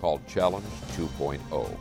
[0.00, 1.76] called Challenge 2.0.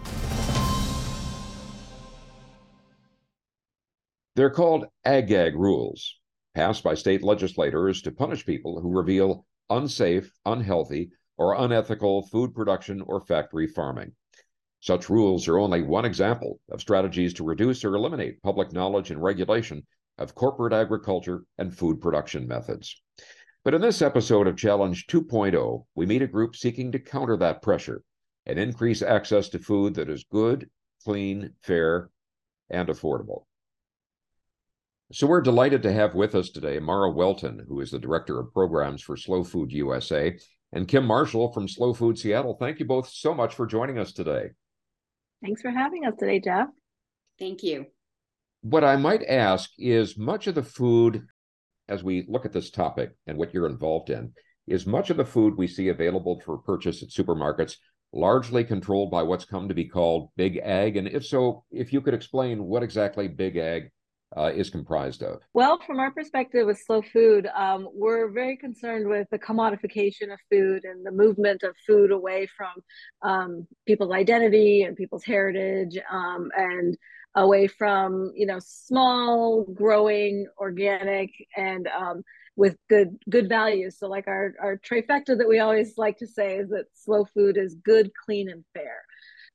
[4.35, 6.19] They're called Ag-Gag rules,
[6.53, 13.01] passed by state legislators to punish people who reveal unsafe, unhealthy, or unethical food production
[13.01, 14.11] or factory farming.
[14.81, 19.21] Such rules are only one example of strategies to reduce or eliminate public knowledge and
[19.21, 19.85] regulation
[20.17, 23.01] of corporate agriculture and food production methods.
[23.65, 27.61] But in this episode of Challenge 2.0, we meet a group seeking to counter that
[27.61, 28.03] pressure
[28.45, 30.69] and increase access to food that is good,
[31.03, 32.09] clean, fair,
[32.69, 33.43] and affordable.
[35.11, 38.53] So we're delighted to have with us today Mara Welton, who is the Director of
[38.53, 40.37] Programs for Slow Food USA,
[40.71, 42.57] and Kim Marshall from Slow Food Seattle.
[42.59, 44.49] Thank you both so much for joining us today.
[45.41, 46.67] Thanks for having us today, Jeff.
[47.39, 47.87] Thank you.
[48.61, 51.25] What I might ask is much of the food,
[51.87, 54.33] as we look at this topic and what you're involved in,
[54.67, 57.77] is much of the food we see available for purchase at supermarkets
[58.11, 60.97] largely controlled by what's come to be called big ag?
[60.97, 63.91] And if so, if you could explain what exactly big ag
[64.37, 65.41] uh, is comprised of?
[65.53, 70.39] Well, from our perspective with slow food, um, we're very concerned with the commodification of
[70.51, 72.73] food and the movement of food away from
[73.21, 76.97] um, people's identity and people's heritage um, and
[77.35, 82.23] away from you know small growing organic and um,
[82.59, 83.97] with good good values.
[83.97, 87.57] So like our our trifecta that we always like to say is that slow food
[87.57, 89.01] is good clean and fair.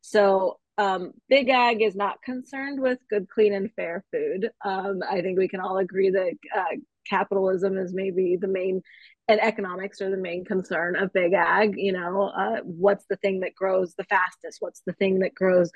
[0.01, 4.51] So um, big ag is not concerned with good clean and fair food.
[4.65, 6.77] Um, i think we can all agree that uh,
[7.09, 8.81] capitalism is maybe the main
[9.29, 13.41] and economics are the main concern of big ag you know uh, what's the thing
[13.41, 14.59] that grows the fastest?
[14.61, 15.71] What's the thing that grows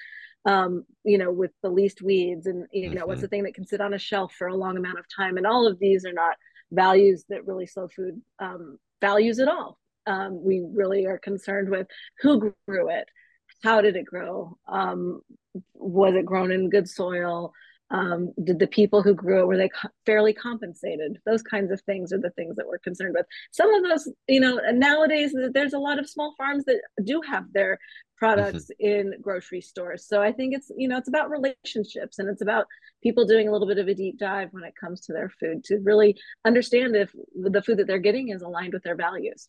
[0.47, 2.47] um, you know with the least weeds?
[2.47, 3.09] And you know mm-hmm.
[3.09, 5.37] what's the thing that can sit on a shelf for a long amount of time?
[5.37, 6.37] And all of these are not
[6.71, 9.79] values that really slow food um, values at all.
[10.07, 11.87] Um, we really are concerned with
[12.21, 13.09] who grew it
[13.63, 15.21] how did it grow um,
[15.75, 17.53] was it grown in good soil
[17.91, 21.19] um, did the people who grew it were they co- fairly compensated.
[21.25, 23.27] Those kinds of things are the things that we're concerned with.
[23.53, 27.45] Some of those you know nowadays there's a lot of small farms that do have
[27.53, 27.79] their
[28.17, 28.87] products mm-hmm.
[28.87, 30.07] in grocery stores.
[30.07, 32.67] So i think it's you know it's about relationships and it's about
[33.03, 35.65] people doing a little bit of a deep dive when it comes to their food
[35.65, 39.49] to really understand if the food that they're getting is aligned with their values.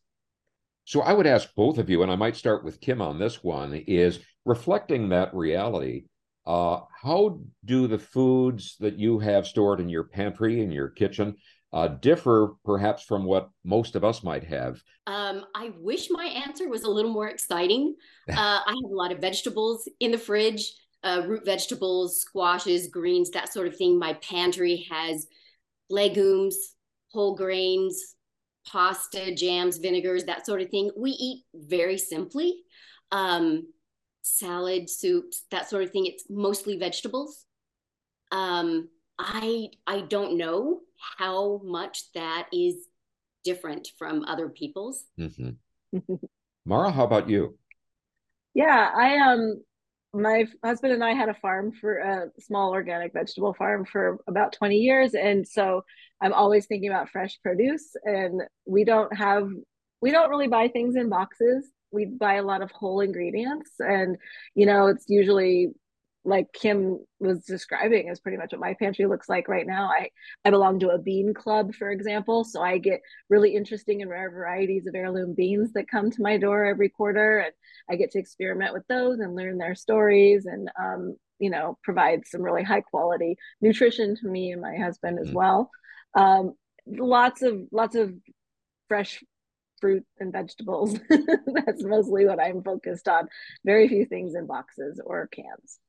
[0.86, 3.44] So i would ask both of you and i might start with kim on this
[3.44, 6.06] one is reflecting that reality
[6.50, 11.36] uh, how do the foods that you have stored in your pantry in your kitchen
[11.74, 14.82] uh, differ perhaps from what most of us might have?
[15.06, 17.96] Um, I wish my answer was a little more exciting.
[18.30, 20.72] Uh, I have a lot of vegetables in the fridge,
[21.04, 23.98] uh, root vegetables, squashes, greens, that sort of thing.
[23.98, 25.26] My pantry has
[25.90, 26.76] legumes,
[27.12, 28.16] whole grains,
[28.68, 30.92] pasta, jams, vinegars, that sort of thing.
[30.96, 32.62] We eat very simply.
[33.12, 33.68] Um,
[34.30, 36.06] salad, soups, that sort of thing.
[36.06, 37.46] It's mostly vegetables.
[38.32, 40.80] Um, I I don't know
[41.18, 42.88] how much that is
[43.44, 45.04] different from other people's.
[45.20, 46.16] Mm-hmm.
[46.66, 47.58] Mara, how about you?
[48.54, 49.64] Yeah, I um
[50.14, 54.54] my husband and I had a farm for a small organic vegetable farm for about
[54.54, 55.84] 20 years and so
[56.20, 59.52] I'm always thinking about fresh produce and we don't have
[60.02, 64.18] we don't really buy things in boxes we buy a lot of whole ingredients and
[64.56, 65.70] you know it's usually
[66.26, 70.10] like kim was describing is pretty much what my pantry looks like right now i
[70.44, 74.30] i belong to a bean club for example so i get really interesting and rare
[74.30, 77.54] varieties of heirloom beans that come to my door every quarter and
[77.90, 82.28] i get to experiment with those and learn their stories and um, you know provide
[82.28, 85.38] some really high quality nutrition to me and my husband as mm-hmm.
[85.38, 85.72] well
[86.16, 86.54] um,
[86.86, 88.14] lots of lots of
[88.90, 89.24] fresh
[89.80, 90.98] fruit and vegetables.
[91.10, 93.28] That's mostly what I'm focused on.
[93.66, 95.80] Very few things in boxes or cans.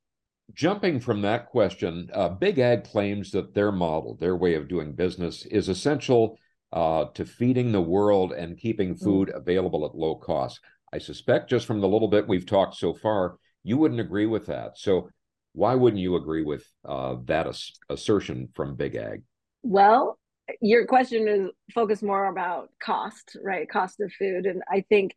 [0.52, 4.92] Jumping from that question, uh, Big Ag claims that their model, their way of doing
[4.92, 6.38] business, is essential
[6.72, 9.02] uh, to feeding the world and keeping mm.
[9.02, 9.36] food mm.
[9.36, 10.60] available at low cost.
[10.92, 14.46] I suspect, just from the little bit we've talked so far, you wouldn't agree with
[14.46, 14.78] that.
[14.78, 15.08] So,
[15.52, 19.22] why wouldn't you agree with uh, that ass- assertion from Big Ag?
[19.62, 20.18] Well,
[20.60, 23.68] your question is focused more about cost, right?
[23.68, 24.46] Cost of food.
[24.46, 25.14] And I think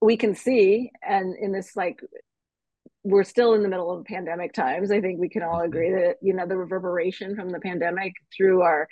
[0.00, 2.00] we can see, and in this like
[3.02, 4.90] we're still in the middle of pandemic times.
[4.90, 5.66] I think we can all mm-hmm.
[5.66, 8.88] agree that you know the reverberation from the pandemic through our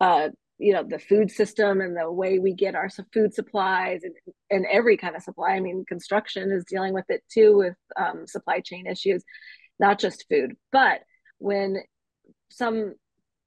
[0.00, 0.28] uh,
[0.58, 4.14] you know the food system and the way we get our food supplies and,
[4.50, 5.50] and every kind of supply.
[5.50, 9.24] I mean, construction is dealing with it too with um, supply chain issues,
[9.78, 10.54] not just food.
[10.72, 11.00] But
[11.38, 11.78] when
[12.50, 12.94] some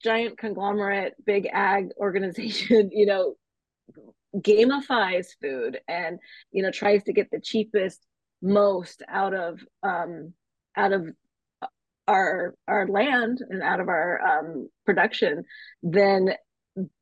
[0.05, 3.35] giant conglomerate, big ag organization, you know,
[4.37, 6.19] gamifies food and
[6.51, 8.05] you know tries to get the cheapest
[8.41, 10.33] most out of um,
[10.77, 11.07] out of
[12.07, 15.43] our our land and out of our um, production,
[15.81, 16.33] then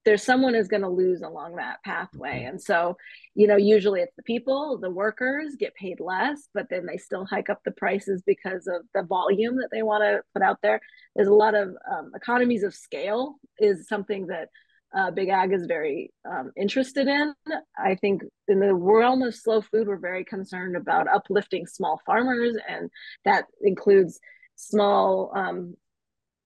[0.05, 2.43] there's someone is going to lose along that pathway.
[2.43, 2.95] And so,
[3.33, 7.25] you know, usually it's the people, the workers get paid less, but then they still
[7.25, 10.79] hike up the prices because of the volume that they want to put out there.
[11.15, 14.49] There's a lot of um, economies of scale is something that
[14.95, 17.33] uh, Big Ag is very um, interested in.
[17.77, 22.55] I think in the realm of slow food, we're very concerned about uplifting small farmers,
[22.69, 22.91] and
[23.25, 24.19] that includes
[24.55, 25.75] small um,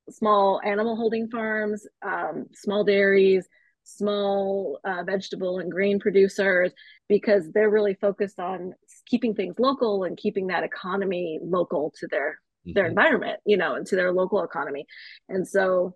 [0.09, 3.47] small animal holding farms, um, small dairies,
[3.83, 6.71] small uh, vegetable and grain producers,
[7.07, 8.73] because they're really focused on
[9.05, 12.73] keeping things local and keeping that economy local to their mm-hmm.
[12.73, 14.85] their environment, you know, and to their local economy.
[15.29, 15.95] And so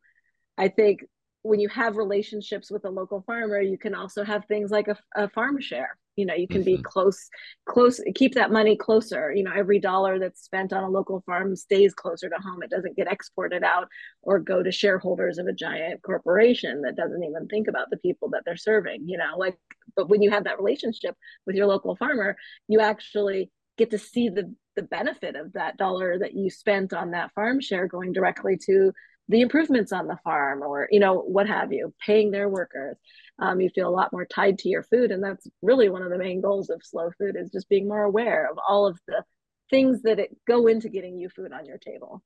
[0.58, 1.02] I think
[1.44, 4.98] when you have relationships with a local farmer, you can also have things like a,
[5.16, 5.98] a farm share.
[6.18, 6.78] You know, you can mm-hmm.
[6.78, 7.30] be close,
[7.66, 9.32] close, keep that money closer.
[9.34, 12.62] You know, every dollar that's spent on a local farm stays closer to home.
[12.62, 13.88] It doesn't get exported out
[14.22, 18.30] or go to shareholders of a giant corporation that doesn't even think about the people
[18.32, 19.08] that they're serving.
[19.08, 19.58] You know, like,
[19.96, 21.16] but when you have that relationship
[21.46, 22.36] with your local farmer,
[22.68, 27.12] you actually get to see the the benefit of that dollar that you spent on
[27.12, 28.94] that farm share going directly to
[29.32, 32.98] the improvements on the farm or you know what have you paying their workers
[33.40, 36.10] um, you feel a lot more tied to your food and that's really one of
[36.10, 39.24] the main goals of slow food is just being more aware of all of the
[39.70, 42.22] things that it go into getting you food on your table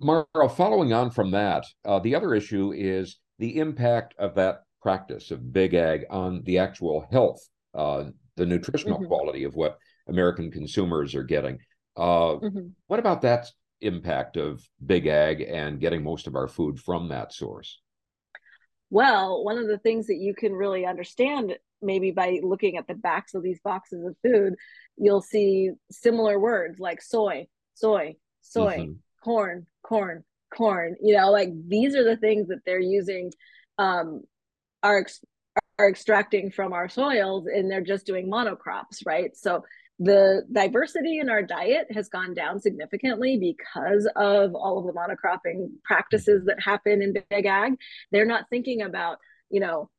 [0.00, 5.30] Mara, following on from that, uh, the other issue is the impact of that practice
[5.30, 7.40] of big ag on the actual health,
[7.74, 8.04] uh,
[8.36, 9.06] the nutritional mm-hmm.
[9.06, 9.78] quality of what
[10.08, 11.58] American consumers are getting.
[11.96, 12.66] Uh, mm-hmm.
[12.88, 13.46] What about that
[13.84, 17.80] impact of big ag and getting most of our food from that source?
[18.90, 22.94] Well, one of the things that you can really understand, maybe by looking at the
[22.94, 24.54] backs of these boxes of food,
[24.96, 28.92] you'll see similar words like soy, soy, soy, mm-hmm.
[29.22, 30.96] corn, corn, corn.
[31.02, 33.32] You know, like these are the things that they're using,
[33.78, 34.22] um,
[34.82, 35.04] are
[35.78, 39.36] are extracting from our soils, and they're just doing monocrops, right?
[39.36, 39.64] So
[39.98, 45.68] the diversity in our diet has gone down significantly because of all of the monocropping
[45.84, 47.74] practices that happen in big ag.
[48.10, 49.18] They're not thinking about,
[49.50, 49.90] you know,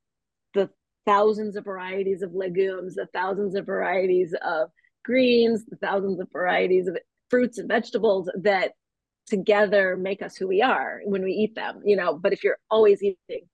[0.52, 0.68] the
[1.06, 4.70] thousands of varieties of legumes, the thousands of varieties of
[5.04, 6.98] greens, the thousands of varieties of
[7.30, 8.72] fruits and vegetables that
[9.28, 12.14] together make us who we are when we eat them, you know.
[12.14, 13.48] But if you're always eating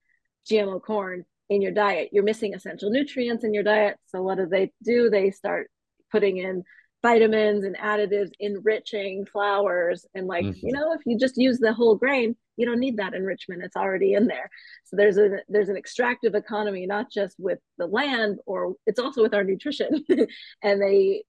[0.50, 3.96] GMO corn in your diet, you're missing essential nutrients in your diet.
[4.06, 5.08] So what do they do?
[5.08, 5.70] They start
[6.12, 6.62] putting in
[7.02, 10.06] vitamins and additives enriching flours.
[10.14, 10.66] And like mm-hmm.
[10.66, 13.62] you know if you just use the whole grain you don't need that enrichment.
[13.64, 14.50] It's already in there.
[14.84, 19.22] So there's a there's an extractive economy not just with the land or it's also
[19.22, 20.04] with our nutrition.
[20.62, 21.24] And they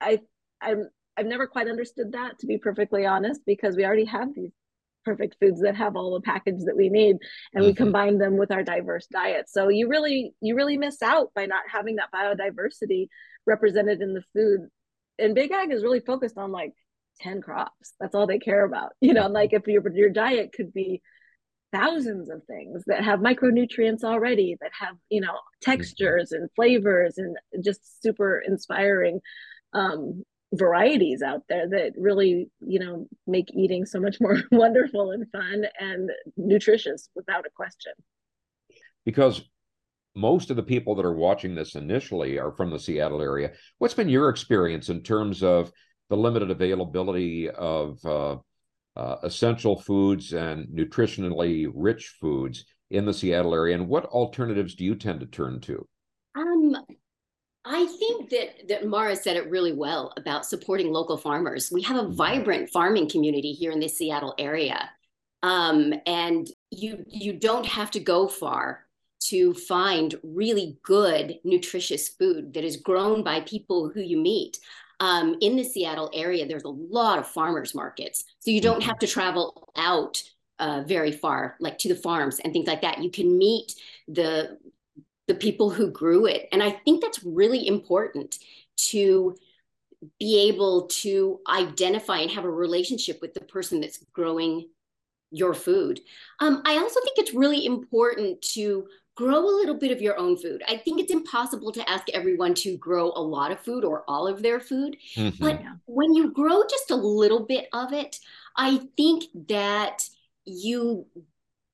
[0.00, 0.20] i
[0.60, 4.52] i'm i've never quite understood that to be perfectly honest because we already have these
[5.04, 7.16] perfect foods that have all the package that we need
[7.54, 7.68] and mm-hmm.
[7.68, 9.48] we combine them with our diverse diet.
[9.48, 13.08] So you really you really miss out by not having that biodiversity
[13.46, 14.68] represented in the food.
[15.18, 16.72] And Big Ag is really focused on like
[17.20, 17.94] 10 crops.
[18.00, 18.92] That's all they care about.
[19.00, 21.02] You know, like if your your diet could be
[21.72, 27.36] thousands of things that have micronutrients already, that have, you know, textures and flavors and
[27.62, 29.20] just super inspiring
[29.72, 30.24] um,
[30.54, 35.66] varieties out there that really, you know, make eating so much more wonderful and fun
[35.78, 37.92] and nutritious without a question.
[39.04, 39.42] Because
[40.16, 43.52] most of the people that are watching this initially are from the Seattle area.
[43.78, 45.70] What's been your experience in terms of
[46.08, 48.36] the limited availability of uh,
[48.96, 54.84] uh, essential foods and nutritionally rich foods in the Seattle area, and what alternatives do
[54.84, 55.86] you tend to turn to?
[56.36, 56.76] Um,
[57.64, 61.70] I think that that Mara said it really well about supporting local farmers.
[61.72, 62.16] We have a mm-hmm.
[62.16, 64.88] vibrant farming community here in the Seattle area,
[65.42, 68.85] um, and you you don't have to go far
[69.28, 74.58] to find really good, nutritious food that is grown by people who you meet.
[74.98, 78.24] Um, in the Seattle area, there's a lot of farmers markets.
[78.40, 78.88] So you don't mm-hmm.
[78.88, 80.22] have to travel out
[80.58, 83.02] uh, very far, like to the farms and things like that.
[83.02, 83.74] You can meet
[84.08, 84.58] the
[85.26, 86.48] the people who grew it.
[86.52, 88.38] And I think that's really important
[88.90, 89.36] to
[90.20, 94.68] be able to identify and have a relationship with the person that's growing
[95.30, 96.00] your food.
[96.38, 100.36] Um, I also think it's really important to grow a little bit of your own
[100.36, 100.62] food.
[100.68, 104.28] I think it's impossible to ask everyone to grow a lot of food or all
[104.28, 104.96] of their food.
[105.16, 105.42] Mm-hmm.
[105.42, 108.20] But when you grow just a little bit of it,
[108.56, 110.08] I think that
[110.44, 111.06] you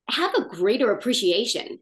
[0.08, 1.80] have a greater appreciation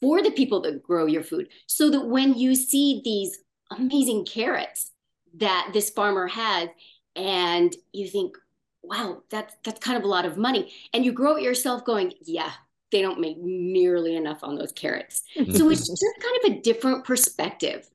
[0.00, 3.38] for the people that grow your food so that when you see these
[3.70, 4.90] amazing carrots
[5.34, 6.68] that this farmer has
[7.16, 8.36] and you think
[8.82, 12.12] wow that's that's kind of a lot of money and you grow it yourself going
[12.24, 12.52] yeah
[12.92, 15.22] they don't make nearly enough on those carrots.
[15.34, 17.88] so it's just kind of a different perspective.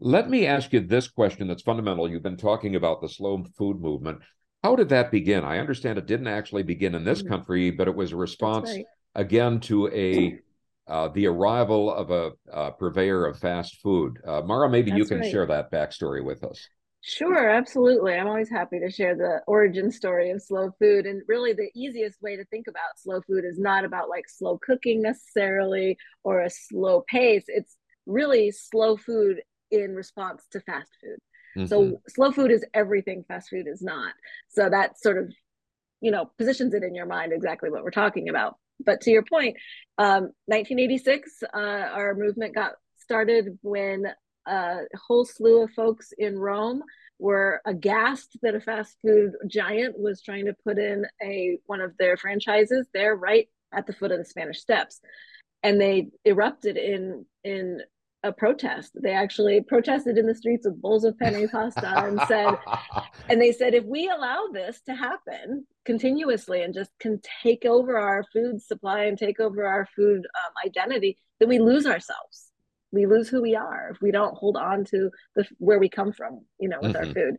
[0.00, 2.08] Let me ask you this question that's fundamental.
[2.08, 4.20] You've been talking about the slow food movement.
[4.62, 5.44] How did that begin?
[5.44, 7.28] I understand it didn't actually begin in this mm.
[7.28, 8.84] country, but it was a response right.
[9.14, 10.38] again to a
[10.88, 14.18] uh, the arrival of a uh, purveyor of fast food.
[14.26, 15.30] Uh, Mara, maybe that's you can right.
[15.30, 16.66] share that backstory with us.
[17.00, 18.14] Sure, absolutely.
[18.14, 21.06] I'm always happy to share the origin story of slow food.
[21.06, 24.58] And really, the easiest way to think about slow food is not about like slow
[24.58, 27.44] cooking necessarily or a slow pace.
[27.46, 27.76] It's
[28.06, 31.18] really slow food in response to fast food.
[31.56, 31.66] Mm-hmm.
[31.66, 34.12] So, slow food is everything fast food is not.
[34.48, 35.32] So, that sort of,
[36.00, 38.56] you know, positions it in your mind exactly what we're talking about.
[38.84, 39.56] But to your point,
[39.98, 44.06] um, 1986, uh, our movement got started when
[44.48, 46.82] a whole slew of folks in Rome
[47.18, 51.96] were aghast that a fast food giant was trying to put in a one of
[51.98, 55.00] their franchises there right at the foot of the Spanish Steps,
[55.62, 57.82] and they erupted in in
[58.24, 58.92] a protest.
[59.00, 62.58] They actually protested in the streets with bowls of penne pasta and said,
[63.28, 67.96] and they said, if we allow this to happen continuously and just can take over
[67.96, 72.47] our food supply and take over our food um, identity, then we lose ourselves
[72.92, 76.12] we lose who we are if we don't hold on to the where we come
[76.12, 77.08] from you know with mm-hmm.
[77.08, 77.36] our food.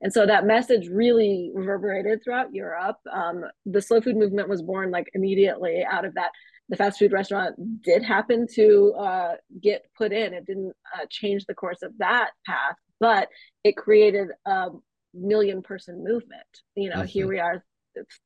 [0.00, 2.98] And so that message really reverberated throughout europe.
[3.12, 6.30] Um, the slow food movement was born like immediately out of that.
[6.68, 10.32] The fast food restaurant did happen to uh, get put in.
[10.32, 13.28] It didn't uh, change the course of that path but
[13.64, 14.68] it created a
[15.12, 16.46] million person movement.
[16.76, 17.06] You know mm-hmm.
[17.06, 17.64] here we are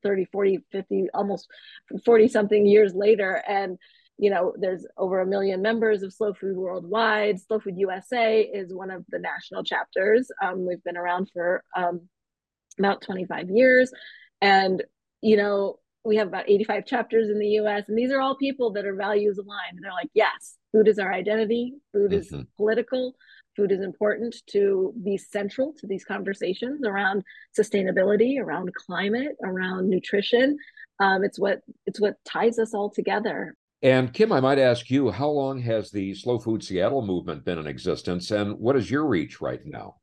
[0.02, 1.48] 30 40 50 almost
[2.04, 3.78] 40 something years later and
[4.18, 7.40] you know, there's over a million members of Slow Food worldwide.
[7.40, 10.30] Slow Food USA is one of the national chapters.
[10.42, 12.08] Um, we've been around for um,
[12.78, 13.92] about 25 years.
[14.40, 14.82] And,
[15.20, 17.84] you know, we have about 85 chapters in the US.
[17.88, 19.76] And these are all people that are values aligned.
[19.76, 22.36] And they're like, yes, food is our identity, food mm-hmm.
[22.40, 23.16] is political.
[23.56, 27.22] Food is important to be central to these conversations around
[27.58, 30.58] sustainability, around climate, around nutrition.
[31.00, 33.56] Um, it's what it's what ties us all together
[33.86, 37.56] and Kim, I might ask you, how long has the Slow Food Seattle movement been
[37.56, 39.94] in existence, and what is your reach right now?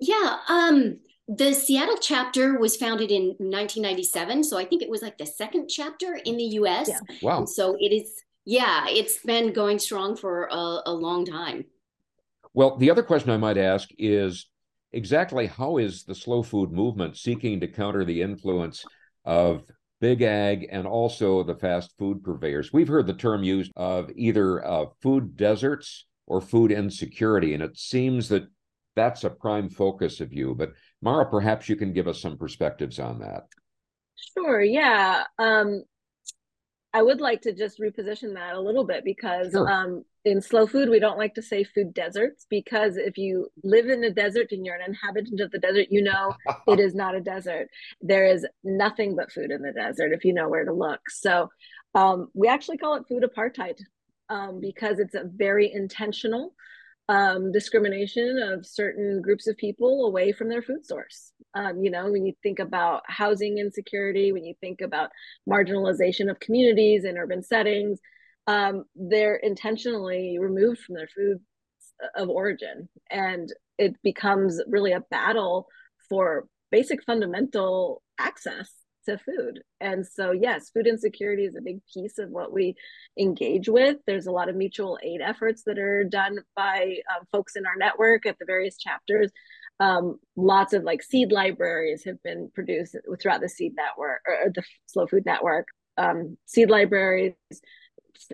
[0.00, 5.16] Yeah, um, the Seattle chapter was founded in 1997, so I think it was like
[5.16, 6.88] the second chapter in the U.S.
[6.88, 6.98] Yeah.
[7.22, 7.38] Wow!
[7.38, 11.66] And so it is, yeah, it's been going strong for a, a long time.
[12.52, 14.46] Well, the other question I might ask is
[14.92, 18.84] exactly how is the slow food movement seeking to counter the influence
[19.24, 19.62] of
[20.06, 22.72] big ag, and also the fast food purveyors.
[22.72, 27.76] We've heard the term used of either uh, food deserts or food insecurity, and it
[27.76, 28.46] seems that
[28.94, 30.54] that's a prime focus of you.
[30.54, 33.48] But Mara, perhaps you can give us some perspectives on that.
[34.32, 34.62] Sure.
[34.62, 35.24] Yeah.
[35.40, 35.82] Um,
[36.94, 39.68] I would like to just reposition that a little bit because sure.
[39.68, 43.86] um, in slow food, we don't like to say food deserts because if you live
[43.86, 46.34] in a desert and you're an inhabitant of the desert, you know
[46.66, 47.68] it is not a desert.
[48.00, 51.00] There is nothing but food in the desert if you know where to look.
[51.08, 51.48] So
[51.94, 53.78] um, we actually call it food apartheid
[54.28, 56.54] um, because it's a very intentional
[57.08, 61.30] um, discrimination of certain groups of people away from their food source.
[61.54, 65.10] Um, you know, when you think about housing insecurity, when you think about
[65.48, 68.00] marginalization of communities in urban settings,
[68.46, 71.38] um, they're intentionally removed from their food
[72.14, 72.88] of origin.
[73.10, 75.66] And it becomes really a battle
[76.08, 78.70] for basic fundamental access
[79.06, 79.60] to food.
[79.80, 82.74] And so, yes, food insecurity is a big piece of what we
[83.18, 83.98] engage with.
[84.06, 87.76] There's a lot of mutual aid efforts that are done by um, folks in our
[87.76, 89.30] network at the various chapters.
[89.78, 94.62] Um, lots of like seed libraries have been produced throughout the seed network or the
[94.86, 95.68] slow food network.
[95.98, 97.34] Um, seed libraries,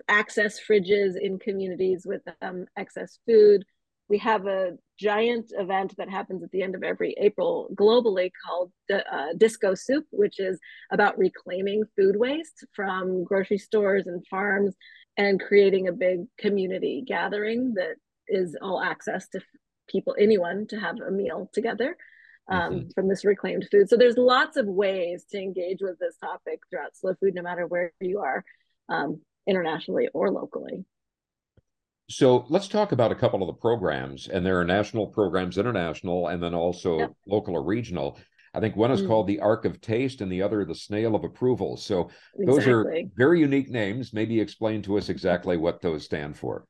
[0.07, 3.63] access fridges in communities with um, excess food,
[4.09, 8.71] we have a giant event that happens at the end of every April globally called
[8.91, 10.59] uh, Disco Soup, which is
[10.91, 14.75] about reclaiming food waste from grocery stores and farms
[15.17, 17.95] and creating a big community gathering that
[18.27, 19.41] is all access to
[19.87, 21.95] people, anyone, to have a meal together
[22.49, 22.89] um, mm-hmm.
[22.93, 23.89] from this reclaimed food.
[23.89, 27.65] So there's lots of ways to engage with this topic throughout slow food, no matter
[27.65, 28.43] where you are,
[28.89, 30.85] um, internationally or locally.
[32.09, 36.27] So let's talk about a couple of the programs, and there are national programs, international,
[36.27, 37.13] and then also yep.
[37.25, 38.19] local or regional.
[38.53, 39.07] I think one is mm.
[39.07, 41.77] called the Ark of Taste, and the other the Snail of Approval.
[41.77, 43.03] So those exactly.
[43.03, 44.13] are very unique names.
[44.13, 46.65] Maybe explain to us exactly what those stand for.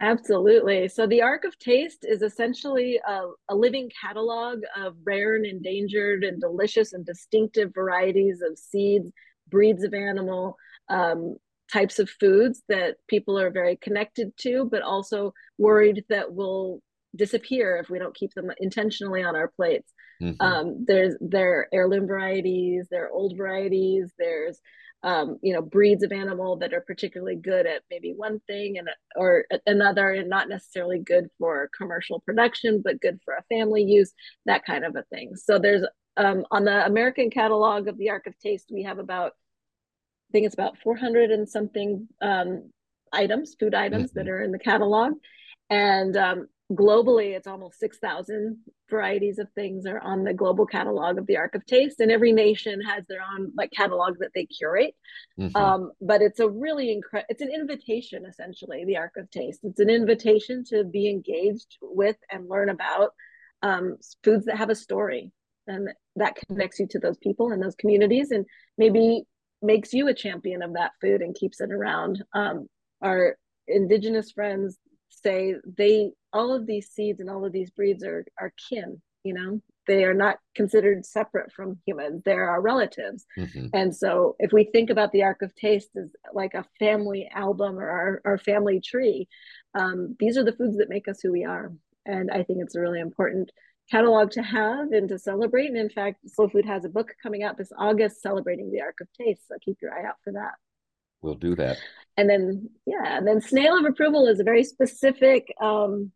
[0.00, 0.88] Absolutely.
[0.88, 6.24] So the Ark of Taste is essentially a, a, living catalog of rare and endangered
[6.24, 9.12] and delicious and distinctive varieties of seeds,
[9.48, 10.56] breeds of animal,
[10.88, 11.36] um,
[11.72, 16.82] types of foods that people are very connected to, but also worried that will
[17.14, 19.92] disappear if we don't keep them intentionally on our plates.
[20.22, 20.42] Mm-hmm.
[20.42, 24.60] Um, there's there heirloom varieties, there are old varieties, there's
[25.04, 28.88] um, you know breeds of animal that are particularly good at maybe one thing and
[29.16, 34.12] or another and not necessarily good for commercial production but good for a family use
[34.46, 35.82] that kind of a thing so there's
[36.18, 39.32] um, on the american catalog of the ark of taste we have about
[40.32, 42.70] think it's about 400 and something um,
[43.12, 44.18] items food items mm-hmm.
[44.18, 45.12] that are in the catalog.
[45.70, 48.58] And um, globally it's almost 6000
[48.90, 52.00] varieties of things are on the global catalog of the Ark of taste.
[52.00, 54.94] And every nation has their own like catalog that they curate.
[55.38, 55.56] Mm-hmm.
[55.56, 59.60] um, but it's a really incredible it's an invitation essentially the Ark of taste.
[59.62, 63.10] It's an invitation to be engaged with and learn about
[63.62, 65.32] um, foods that have a story
[65.66, 68.30] and that connects you to those people and those communities.
[68.30, 68.44] And
[68.76, 69.24] maybe
[69.62, 72.22] makes you a champion of that food and keeps it around.
[72.34, 72.68] Um,
[73.02, 73.36] our
[73.68, 74.78] indigenous friends
[75.08, 79.34] say they all of these seeds and all of these breeds are are kin you
[79.34, 79.60] know?
[79.86, 82.22] They are not considered separate from humans.
[82.24, 83.26] They're our relatives.
[83.38, 83.66] Mm-hmm.
[83.72, 87.78] and so if we think about the ark of taste as like a family album
[87.78, 89.28] or our, our family tree
[89.74, 91.72] um, these are the foods that make us who we are.
[92.06, 93.50] And i think it's a really important
[93.90, 95.66] catalog to have and to celebrate.
[95.66, 98.98] And in fact slow food has a book coming out this august celebrating the ark
[99.00, 99.48] of taste.
[99.48, 100.52] So keep your eye out for that.
[101.20, 101.78] We'll do that.
[102.16, 106.12] And then yeah and then snail of approval is a very specific um,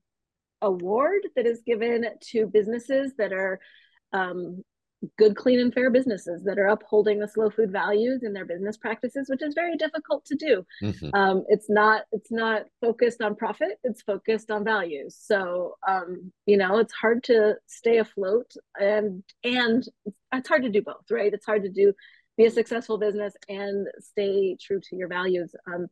[0.62, 3.60] award that is given to businesses that are
[4.12, 4.64] um,
[5.18, 8.76] good clean and fair businesses that are upholding the slow food values in their business
[8.76, 11.10] practices which is very difficult to do mm-hmm.
[11.14, 16.56] um, it's not it's not focused on profit it's focused on values so um, you
[16.56, 19.86] know it's hard to stay afloat and and
[20.32, 21.92] it's hard to do both right it's hard to do
[22.36, 25.54] be a successful business and stay true to your values.
[25.66, 25.86] Um,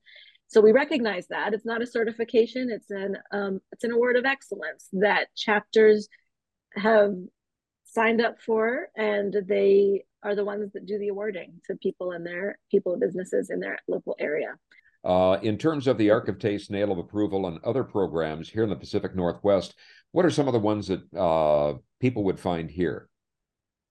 [0.47, 4.25] so we recognize that it's not a certification; it's an um, it's an award of
[4.25, 6.09] excellence that chapters
[6.77, 7.15] have
[7.95, 12.25] signed up for, and they are the ones that do the awarding to people in
[12.25, 14.55] their people businesses in their local area.
[15.05, 18.65] Uh, in terms of the Ark of Taste, Snail of Approval, and other programs here
[18.65, 19.75] in the Pacific Northwest,
[20.13, 23.09] what are some of the ones that uh, people would find here?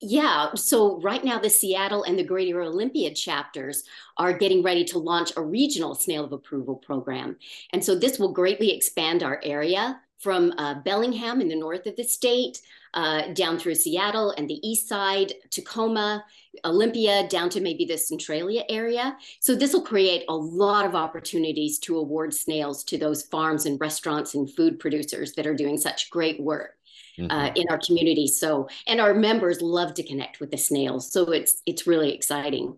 [0.02, 0.54] Yeah.
[0.56, 3.84] So right now, the Seattle and the Greater Olympia chapters
[4.18, 7.38] are getting ready to launch a regional snail of approval program.
[7.72, 11.96] And so this will greatly expand our area from uh, Bellingham in the north of
[11.96, 12.62] the state
[12.94, 16.24] uh, down through Seattle and the east side, Tacoma,
[16.64, 19.18] Olympia, down to maybe the Centralia area.
[19.40, 23.80] So this will create a lot of opportunities to award snails to those farms and
[23.80, 26.78] restaurants and food producers that are doing such great work
[27.18, 27.32] mm-hmm.
[27.32, 28.28] uh, in our community.
[28.28, 31.12] So, and our members love to connect with the snails.
[31.12, 32.78] So it's it's really exciting.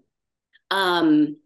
[0.71, 1.37] Um,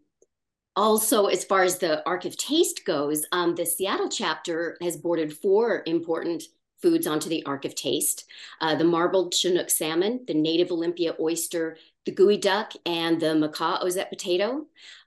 [0.80, 5.36] also, as far as the Ark of Taste goes, um, the Seattle chapter has boarded
[5.36, 6.42] four important
[6.80, 8.24] foods onto the Ark of Taste
[8.62, 14.08] uh, the marbled Chinook salmon, the native Olympia oyster, the geoduck, and the Makah ozette
[14.08, 14.64] potato.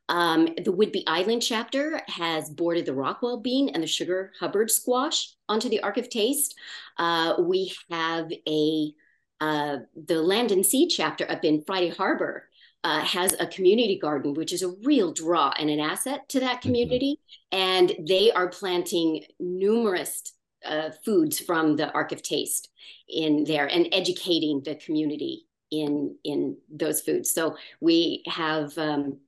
[0.09, 5.33] Um, the Whidbey Island chapter has boarded the Rockwell bean and the Sugar Hubbard squash
[5.49, 6.53] onto the Arc of Taste.
[6.99, 8.93] Uh, we have a
[9.41, 12.47] uh, the Land and Sea chapter up in Friday Harbor
[12.83, 16.57] uh, has a community garden, which is a real draw and an asset to that
[16.57, 16.67] mm-hmm.
[16.69, 17.19] community.
[17.53, 17.57] Mm-hmm.
[17.59, 20.33] And they are planting numerous
[20.65, 22.69] uh, foods from the Ark of Taste
[23.07, 27.31] in there and educating the community in in those foods.
[27.31, 29.19] So we have um,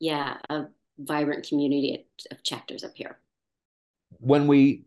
[0.00, 0.64] yeah, a
[0.98, 3.18] vibrant community of chapters up here.
[4.18, 4.84] When we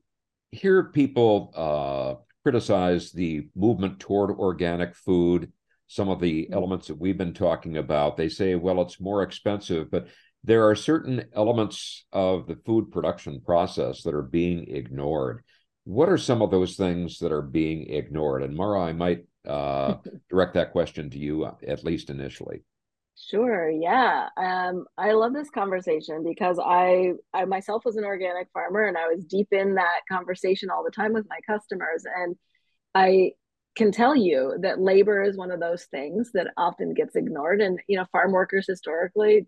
[0.52, 5.52] hear people uh, criticize the movement toward organic food,
[5.88, 6.54] some of the mm-hmm.
[6.54, 10.08] elements that we've been talking about, they say, well, it's more expensive, but
[10.44, 15.44] there are certain elements of the food production process that are being ignored.
[15.84, 18.44] What are some of those things that are being ignored?
[18.44, 19.96] And Mara, I might uh,
[20.30, 22.64] direct that question to you, uh, at least initially.
[23.20, 23.70] Sure.
[23.70, 24.30] Yeah.
[24.38, 29.08] Um, I love this conversation because I I myself was an organic farmer and I
[29.08, 32.04] was deep in that conversation all the time with my customers.
[32.06, 32.36] And
[32.94, 33.32] I
[33.78, 37.62] can tell you that labor is one of those things that often gets ignored.
[37.62, 39.48] And you know, farm workers historically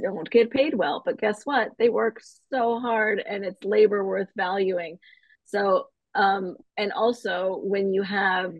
[0.00, 1.70] don't get paid well, but guess what?
[1.76, 2.20] They work
[2.52, 4.98] so hard and it's labor worth valuing.
[5.44, 8.54] So um, and also when you have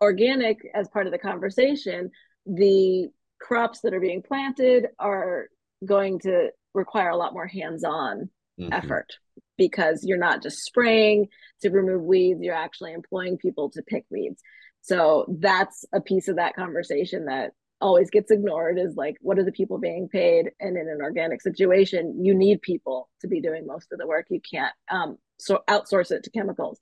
[0.00, 2.10] organic as part of the conversation,
[2.46, 3.08] the
[3.40, 5.46] crops that are being planted are
[5.84, 8.72] going to require a lot more hands-on mm-hmm.
[8.72, 9.12] effort
[9.56, 11.28] because you're not just spraying
[11.62, 14.40] to remove weeds you're actually employing people to pick weeds.
[14.82, 19.44] So that's a piece of that conversation that always gets ignored is like what are
[19.44, 20.50] the people being paid?
[20.60, 24.26] And in an organic situation you need people to be doing most of the work.
[24.30, 26.78] You can't um, so outsource it to chemicals.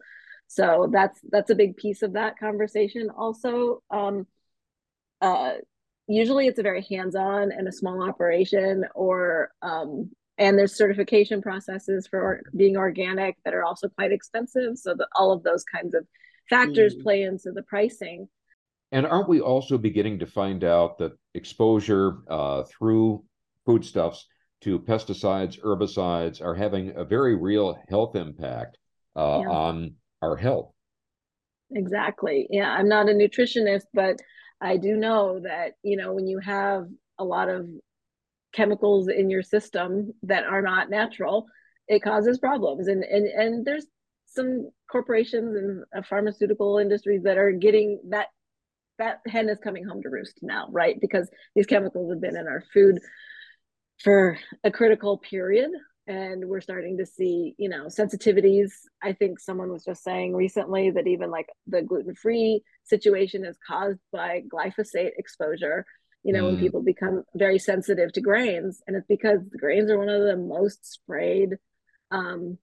[0.48, 3.08] So that's that's a big piece of that conversation.
[3.16, 4.26] Also um,
[5.20, 5.54] uh,
[6.06, 12.06] usually it's a very hands-on and a small operation or um, and there's certification processes
[12.06, 16.06] for being organic that are also quite expensive so that all of those kinds of
[16.48, 17.02] factors mm.
[17.02, 18.28] play into the pricing
[18.90, 23.24] and aren't we also beginning to find out that exposure uh, through
[23.64, 24.26] foodstuffs
[24.60, 28.78] to pesticides herbicides are having a very real health impact
[29.16, 29.50] uh, yeah.
[29.50, 30.72] on our health
[31.74, 34.20] exactly yeah i'm not a nutritionist but
[34.62, 36.86] I do know that, you know, when you have
[37.18, 37.68] a lot of
[38.52, 41.46] chemicals in your system that are not natural,
[41.88, 42.88] it causes problems.
[42.88, 43.86] And and and there's
[44.26, 48.28] some corporations and uh, pharmaceutical industries that are getting that
[48.98, 51.00] that hen is coming home to roost now, right?
[51.00, 52.98] Because these chemicals have been in our food
[54.02, 55.70] for a critical period
[56.06, 58.70] and we're starting to see you know sensitivities
[59.02, 64.00] i think someone was just saying recently that even like the gluten-free situation is caused
[64.12, 65.84] by glyphosate exposure
[66.22, 66.46] you know mm.
[66.46, 70.22] when people become very sensitive to grains and it's because the grains are one of
[70.22, 71.56] the most sprayed
[72.10, 72.58] um,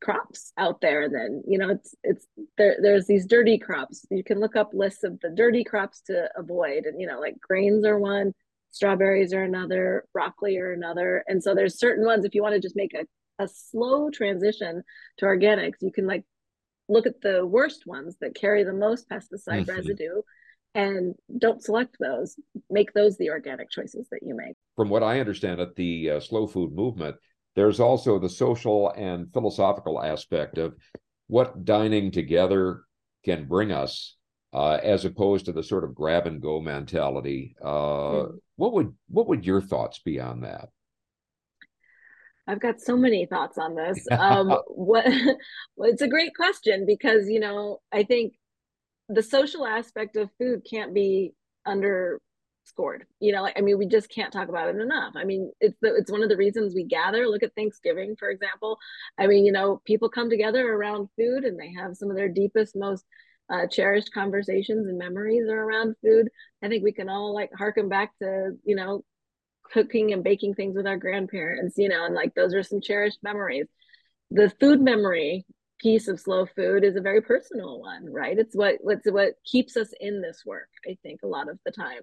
[0.00, 4.24] crops out there and then you know it's it's there there's these dirty crops you
[4.24, 7.84] can look up lists of the dirty crops to avoid and you know like grains
[7.84, 8.32] are one
[8.70, 11.24] strawberries are another, broccoli are another.
[11.26, 13.04] And so there's certain ones, if you want to just make a,
[13.42, 14.82] a slow transition
[15.18, 16.24] to organics, you can like
[16.88, 19.70] look at the worst ones that carry the most pesticide mm-hmm.
[19.70, 20.22] residue
[20.74, 22.36] and don't select those.
[22.68, 24.56] Make those the organic choices that you make.
[24.76, 27.16] From what I understand at the uh, slow food movement,
[27.56, 30.74] there's also the social and philosophical aspect of
[31.26, 32.82] what dining together
[33.24, 34.16] can bring us
[34.52, 37.54] uh, as opposed to the sort of grab and go mentality.
[37.62, 38.38] Uh, mm.
[38.56, 40.68] What would what would your thoughts be on that?
[42.46, 44.04] I've got so many thoughts on this.
[44.10, 45.06] Um, what
[45.76, 48.34] well, it's a great question because you know I think
[49.12, 51.32] the social aspect of food can't be
[51.66, 53.06] underscored.
[53.18, 55.14] You know, I mean, we just can't talk about it enough.
[55.16, 57.26] I mean, it's the, it's one of the reasons we gather.
[57.26, 58.78] Look at Thanksgiving, for example.
[59.18, 62.28] I mean, you know, people come together around food and they have some of their
[62.28, 63.04] deepest, most
[63.52, 66.28] uh, cherished conversations and memories are around food.
[66.62, 69.02] I think we can all like harken back to, you know,
[69.72, 73.18] cooking and baking things with our grandparents, you know, and like those are some cherished
[73.22, 73.66] memories.
[74.30, 75.44] The food memory
[75.80, 78.38] piece of slow food is a very personal one, right?
[78.38, 81.72] It's what what's what keeps us in this work, I think, a lot of the
[81.72, 82.02] time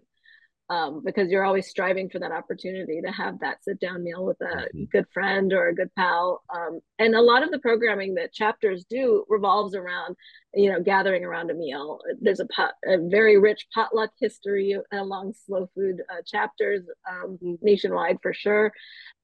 [0.70, 4.40] um, because you're always striving for that opportunity to have that sit down meal with
[4.42, 4.84] a mm-hmm.
[4.92, 6.44] good friend or a good pal.
[6.54, 10.16] Um, and a lot of the programming that chapters do revolves around,
[10.54, 12.00] you know, gathering around a meal.
[12.20, 17.54] There's a, pot, a very rich potluck history along slow food uh, chapters um, mm-hmm.
[17.62, 18.74] nationwide for sure.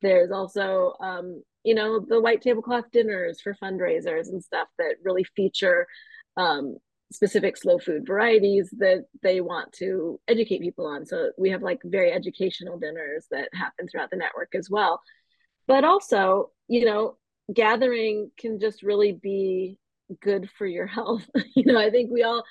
[0.01, 5.25] There's also, um, you know, the white tablecloth dinners for fundraisers and stuff that really
[5.35, 5.87] feature
[6.37, 6.77] um,
[7.13, 11.05] specific slow food varieties that they want to educate people on.
[11.05, 15.01] So we have like very educational dinners that happen throughout the network as well.
[15.67, 17.17] But also, you know,
[17.53, 19.77] gathering can just really be
[20.21, 21.29] good for your health.
[21.55, 22.43] you know, I think we all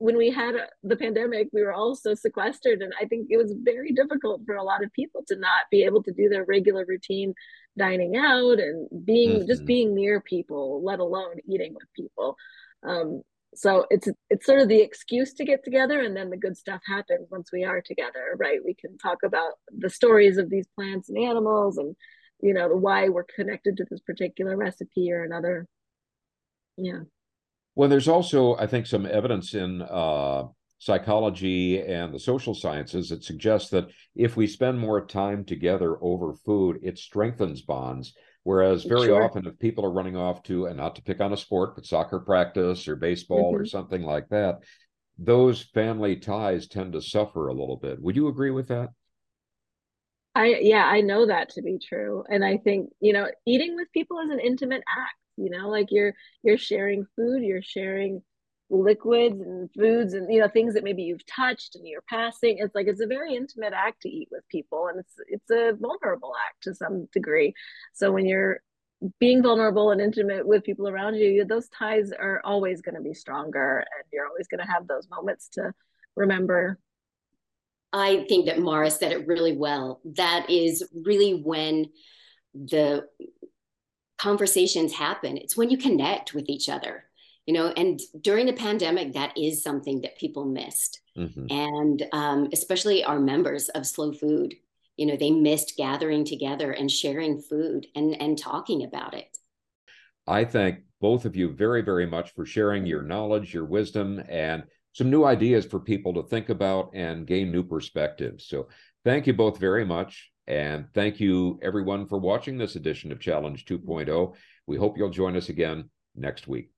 [0.00, 3.54] when we had the pandemic, we were all so sequestered, and I think it was
[3.62, 6.86] very difficult for a lot of people to not be able to do their regular
[6.88, 7.34] routine
[7.76, 9.46] dining out and being mm-hmm.
[9.46, 12.34] just being near people, let alone eating with people.
[12.82, 13.20] Um,
[13.54, 16.80] so it's it's sort of the excuse to get together and then the good stuff
[16.86, 18.60] happens once we are together right?
[18.64, 21.96] We can talk about the stories of these plants and animals and
[22.40, 25.66] you know why we're connected to this particular recipe or another.
[26.76, 27.00] Yeah.
[27.74, 30.44] Well there's also i think some evidence in uh,
[30.78, 36.32] psychology and the social sciences that suggests that if we spend more time together over
[36.32, 38.14] food it strengthens bonds
[38.50, 39.22] Whereas very sure.
[39.22, 41.86] often, if people are running off to, and not to pick on a sport, but
[41.86, 43.62] soccer practice or baseball mm-hmm.
[43.62, 44.64] or something like that,
[45.16, 48.02] those family ties tend to suffer a little bit.
[48.02, 48.88] Would you agree with that?
[50.34, 52.24] I yeah, I know that to be true.
[52.28, 55.86] And I think, you know, eating with people is an intimate act, you know, like
[55.92, 58.20] you're you're sharing food, you're sharing
[58.70, 62.58] liquids and foods and you know things that maybe you've touched and you're passing.
[62.58, 65.76] It's like it's a very intimate act to eat with people and it's it's a
[65.78, 67.52] vulnerable act to some degree.
[67.92, 68.60] So when you're
[69.18, 73.14] being vulnerable and intimate with people around you those ties are always going to be
[73.14, 75.72] stronger and you're always going to have those moments to
[76.16, 76.78] remember.
[77.92, 80.00] I think that mara said it really well.
[80.16, 81.86] That is really when
[82.54, 83.06] the
[84.16, 85.36] conversations happen.
[85.36, 87.04] It's when you connect with each other
[87.46, 91.00] you know and during the pandemic that is something that people missed.
[91.18, 91.46] Mm-hmm.
[91.50, 94.54] and um, especially our members of slow food
[94.96, 99.36] you know they missed gathering together and sharing food and and talking about it.
[100.26, 104.64] I thank both of you very very much for sharing your knowledge your wisdom and
[104.92, 108.46] some new ideas for people to think about and gain new perspectives.
[108.46, 108.68] So
[109.04, 113.64] thank you both very much and thank you everyone for watching this edition of challenge
[113.64, 114.34] 2.0
[114.66, 116.70] we hope you'll join us again next week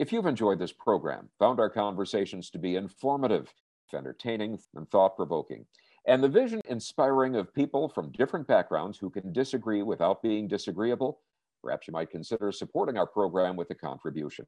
[0.00, 3.52] if you've enjoyed this program, found our conversations to be informative,
[3.94, 5.66] entertaining, and thought provoking,
[6.06, 11.20] and the vision inspiring of people from different backgrounds who can disagree without being disagreeable,
[11.62, 14.46] perhaps you might consider supporting our program with a contribution.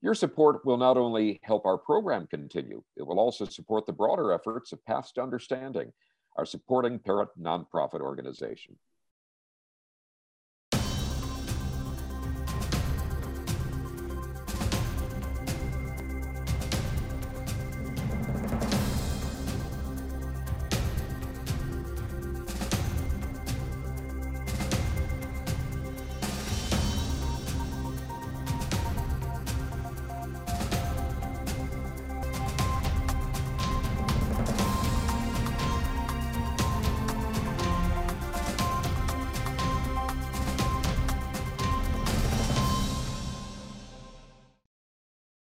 [0.00, 4.32] Your support will not only help our program continue, it will also support the broader
[4.32, 5.92] efforts of Paths to Understanding,
[6.34, 8.76] our supporting parent nonprofit organization.